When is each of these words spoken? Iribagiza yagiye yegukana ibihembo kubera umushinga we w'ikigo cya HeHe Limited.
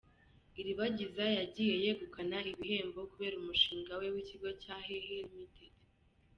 Iribagiza 0.59 1.25
yagiye 1.39 1.73
yegukana 1.83 2.37
ibihembo 2.51 2.99
kubera 3.11 3.35
umushinga 3.37 3.91
we 3.99 4.07
w'ikigo 4.13 4.49
cya 4.61 4.75
HeHe 4.85 5.17
Limited. 5.29 5.73